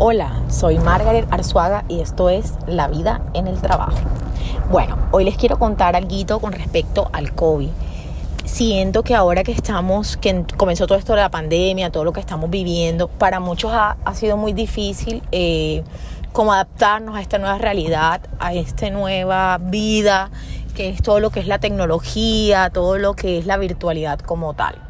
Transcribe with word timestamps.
Hola, 0.00 0.44
soy 0.48 0.78
Margaret 0.78 1.26
Arzuaga 1.28 1.84
y 1.88 1.98
esto 1.98 2.30
es 2.30 2.54
La 2.68 2.86
vida 2.86 3.20
en 3.34 3.48
el 3.48 3.60
trabajo. 3.60 3.98
Bueno, 4.70 4.96
hoy 5.10 5.24
les 5.24 5.36
quiero 5.36 5.58
contar 5.58 5.96
algo 5.96 6.38
con 6.38 6.52
respecto 6.52 7.10
al 7.12 7.34
COVID. 7.34 7.68
Siento 8.44 9.02
que 9.02 9.16
ahora 9.16 9.42
que 9.42 9.50
estamos, 9.50 10.16
que 10.16 10.44
comenzó 10.56 10.86
todo 10.86 10.96
esto 10.98 11.14
de 11.14 11.22
la 11.22 11.32
pandemia, 11.32 11.90
todo 11.90 12.04
lo 12.04 12.12
que 12.12 12.20
estamos 12.20 12.48
viviendo, 12.48 13.08
para 13.08 13.40
muchos 13.40 13.72
ha, 13.74 13.96
sido 14.14 14.36
muy 14.36 14.52
difícil 14.52 15.20
eh, 15.32 15.82
como 16.32 16.52
adaptarnos 16.52 17.16
a 17.16 17.20
esta 17.20 17.38
nueva 17.38 17.58
realidad, 17.58 18.20
a 18.38 18.54
esta 18.54 18.90
nueva 18.90 19.58
vida, 19.58 20.30
que 20.76 20.90
es 20.90 21.02
todo 21.02 21.18
lo 21.18 21.30
que 21.30 21.40
es 21.40 21.48
la 21.48 21.58
tecnología, 21.58 22.70
todo 22.70 22.98
lo 22.98 23.14
que 23.14 23.38
es 23.38 23.46
la 23.46 23.56
virtualidad 23.56 24.20
como 24.20 24.54
tal. 24.54 24.87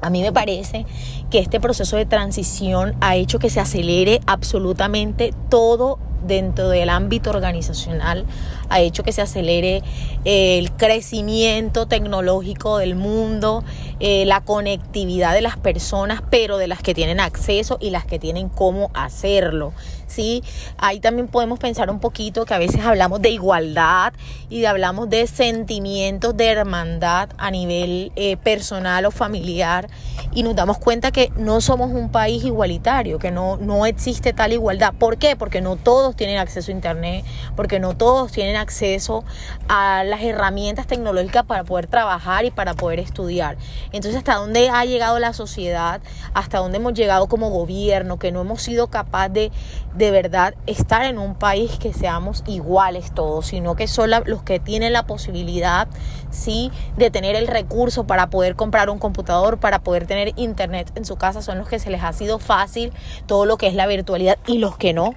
A 0.00 0.10
mí 0.10 0.22
me 0.22 0.32
parece 0.32 0.86
que 1.30 1.38
este 1.38 1.60
proceso 1.60 1.96
de 1.96 2.06
transición 2.06 2.94
ha 3.00 3.16
hecho 3.16 3.38
que 3.38 3.50
se 3.50 3.60
acelere 3.60 4.20
absolutamente 4.26 5.34
todo 5.48 5.98
dentro 6.26 6.68
del 6.68 6.90
ámbito 6.90 7.30
organizacional 7.30 8.26
ha 8.68 8.80
hecho 8.80 9.02
que 9.02 9.12
se 9.12 9.22
acelere 9.22 9.82
eh, 10.24 10.58
el 10.58 10.72
crecimiento 10.72 11.86
tecnológico 11.86 12.78
del 12.78 12.94
mundo, 12.94 13.64
eh, 14.00 14.24
la 14.26 14.40
conectividad 14.42 15.34
de 15.34 15.40
las 15.40 15.56
personas, 15.56 16.22
pero 16.30 16.58
de 16.58 16.68
las 16.68 16.82
que 16.82 16.94
tienen 16.94 17.20
acceso 17.20 17.78
y 17.80 17.90
las 17.90 18.04
que 18.04 18.18
tienen 18.18 18.48
cómo 18.48 18.90
hacerlo. 18.94 19.72
¿Sí? 20.08 20.42
Ahí 20.76 20.98
también 20.98 21.28
podemos 21.28 21.58
pensar 21.58 21.90
un 21.90 22.00
poquito 22.00 22.44
que 22.44 22.54
a 22.54 22.58
veces 22.58 22.84
hablamos 22.84 23.22
de 23.22 23.30
igualdad 23.30 24.12
y 24.50 24.64
hablamos 24.64 25.08
de 25.08 25.26
sentimientos 25.26 26.36
de 26.36 26.46
hermandad 26.46 27.30
a 27.38 27.50
nivel 27.50 28.12
eh, 28.16 28.36
personal 28.36 29.06
o 29.06 29.10
familiar 29.10 29.88
y 30.32 30.42
nos 30.42 30.56
damos 30.56 30.78
cuenta 30.78 31.10
que 31.10 31.30
no 31.36 31.60
somos 31.60 31.90
un 31.90 32.10
país 32.10 32.44
igualitario, 32.44 33.18
que 33.18 33.30
no, 33.30 33.56
no 33.56 33.86
existe 33.86 34.32
tal 34.32 34.52
igualdad. 34.52 34.94
¿Por 34.98 35.18
qué? 35.18 35.36
Porque 35.36 35.60
no 35.60 35.76
todos 35.76 36.16
tienen 36.16 36.38
acceso 36.38 36.70
a 36.70 36.74
Internet, 36.74 37.24
porque 37.56 37.78
no 37.78 37.96
todos 37.96 38.32
tienen 38.32 38.56
acceso 38.56 39.24
a 39.68 40.04
las 40.04 40.22
herramientas 40.22 40.86
tecnológicas 40.86 41.44
para 41.44 41.64
poder 41.64 41.86
trabajar 41.86 42.44
y 42.44 42.50
para 42.50 42.74
poder 42.74 43.00
estudiar. 43.00 43.56
Entonces, 43.92 44.16
¿hasta 44.16 44.34
dónde 44.34 44.68
ha 44.70 44.84
llegado 44.84 45.18
la 45.18 45.32
sociedad? 45.32 46.00
¿Hasta 46.34 46.58
dónde 46.58 46.78
hemos 46.78 46.94
llegado 46.94 47.28
como 47.28 47.50
gobierno? 47.50 48.18
Que 48.18 48.32
no 48.32 48.40
hemos 48.40 48.62
sido 48.62 48.88
capaces 48.88 49.50
de 49.94 49.97
de 49.98 50.12
verdad 50.12 50.54
estar 50.66 51.04
en 51.04 51.18
un 51.18 51.34
país 51.34 51.76
que 51.78 51.92
seamos 51.92 52.44
iguales 52.46 53.12
todos, 53.12 53.46
sino 53.46 53.74
que 53.74 53.88
son 53.88 54.10
los 54.10 54.42
que 54.44 54.60
tienen 54.60 54.92
la 54.92 55.06
posibilidad, 55.06 55.88
sí, 56.30 56.70
de 56.96 57.10
tener 57.10 57.34
el 57.34 57.48
recurso 57.48 58.06
para 58.06 58.30
poder 58.30 58.54
comprar 58.54 58.90
un 58.90 59.00
computador, 59.00 59.58
para 59.58 59.80
poder 59.80 60.06
tener 60.06 60.32
internet 60.36 60.92
en 60.94 61.04
su 61.04 61.16
casa, 61.16 61.42
son 61.42 61.58
los 61.58 61.68
que 61.68 61.80
se 61.80 61.90
les 61.90 62.04
ha 62.04 62.12
sido 62.12 62.38
fácil 62.38 62.92
todo 63.26 63.44
lo 63.44 63.56
que 63.56 63.66
es 63.66 63.74
la 63.74 63.88
virtualidad 63.88 64.38
y 64.46 64.58
los 64.58 64.78
que 64.78 64.92
no, 64.92 65.14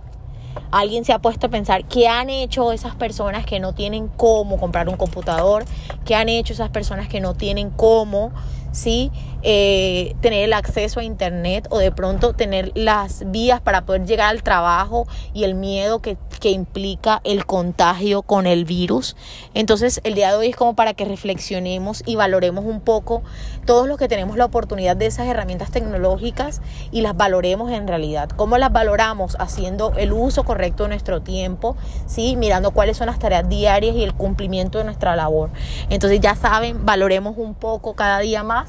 alguien 0.72 1.06
se 1.06 1.14
ha 1.14 1.20
puesto 1.20 1.48
a 1.48 1.50
pensar 1.50 1.86
qué 1.86 2.08
han 2.08 2.32
hecho 2.32 2.72
esas 2.72 2.96
personas 2.96 3.46
que 3.46 3.60
no 3.60 3.74
tienen 3.74 4.08
cómo 4.08 4.60
comprar 4.60 4.90
un 4.90 4.98
computador, 4.98 5.66
qué 6.06 6.16
han 6.16 6.28
hecho 6.28 6.54
esas 6.54 6.70
personas 6.70 7.08
que 7.08 7.22
no 7.22 7.36
tienen 7.36 7.70
cómo, 7.70 8.32
¿sí? 8.72 9.12
Eh, 9.44 10.16
tener 10.22 10.44
el 10.44 10.54
acceso 10.54 11.00
a 11.00 11.04
internet 11.04 11.68
o 11.72 11.80
de 11.80 11.92
pronto 11.92 12.34
tener 12.34 12.72
las 12.76 13.24
vías 13.32 13.60
para 13.60 13.86
poder 13.86 14.06
llegar 14.06 14.30
al 14.30 14.44
trabajo 14.44 15.08
y 15.34 15.46
el 15.46 15.56
miedo 15.56 16.00
que, 16.00 16.16
que 16.40 16.52
implica 16.52 17.22
el 17.24 17.48
contagio 17.48 18.22
con 18.22 18.46
el 18.46 18.66
virus. 18.66 19.16
Entonces 19.56 20.00
el 20.04 20.14
día 20.14 20.30
de 20.30 20.38
hoy 20.38 20.50
es 20.50 20.56
como 20.56 20.76
para 20.76 20.94
que 20.94 21.06
reflexionemos 21.06 22.04
y 22.06 22.18
valoremos 22.18 22.66
un 22.66 22.82
poco 22.82 23.24
todos 23.66 23.88
los 23.88 23.98
que 23.98 24.08
tenemos 24.08 24.38
la 24.38 24.46
oportunidad 24.46 24.96
de 24.96 25.08
esas 25.08 25.28
herramientas 25.28 25.72
tecnológicas 25.72 26.62
y 26.92 27.02
las 27.02 27.18
valoremos 27.18 27.72
en 27.72 27.88
realidad. 27.88 28.30
¿Cómo 28.30 28.60
las 28.60 28.72
valoramos? 28.72 29.38
Haciendo 29.40 29.94
el 29.98 30.14
uso 30.14 30.44
correcto 30.44 30.84
de 30.84 30.90
nuestro 30.90 31.22
tiempo, 31.22 31.76
¿sí? 32.06 32.36
mirando 32.36 32.72
cuáles 32.72 32.98
son 32.98 33.08
las 33.08 33.18
tareas 33.18 33.50
diarias 33.50 33.96
y 33.96 34.04
el 34.04 34.14
cumplimiento 34.14 34.78
de 34.78 34.84
nuestra 34.84 35.16
labor. 35.16 35.50
Entonces 35.90 36.20
ya 36.20 36.36
saben, 36.36 36.86
valoremos 36.86 37.38
un 37.38 37.56
poco 37.56 37.96
cada 37.96 38.20
día 38.20 38.44
más 38.44 38.61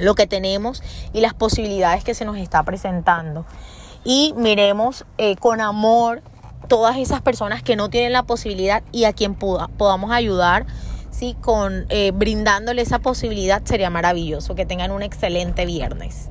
lo 0.00 0.14
que 0.14 0.26
tenemos 0.26 0.82
y 1.12 1.20
las 1.20 1.34
posibilidades 1.34 2.04
que 2.04 2.14
se 2.14 2.24
nos 2.24 2.36
está 2.36 2.62
presentando. 2.62 3.44
Y 4.04 4.34
miremos 4.36 5.04
eh, 5.18 5.36
con 5.36 5.60
amor 5.60 6.22
todas 6.68 6.96
esas 6.96 7.20
personas 7.20 7.62
que 7.62 7.76
no 7.76 7.90
tienen 7.90 8.12
la 8.12 8.22
posibilidad 8.22 8.82
y 8.92 9.04
a 9.04 9.12
quien 9.12 9.34
podamos 9.34 10.10
ayudar, 10.10 10.66
¿sí? 11.10 11.36
con 11.40 11.86
eh, 11.88 12.12
brindándole 12.14 12.82
esa 12.82 13.00
posibilidad 13.00 13.62
sería 13.64 13.90
maravilloso. 13.90 14.54
Que 14.54 14.66
tengan 14.66 14.90
un 14.90 15.02
excelente 15.02 15.66
viernes. 15.66 16.30